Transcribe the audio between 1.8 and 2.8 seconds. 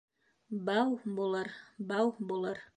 бау булыр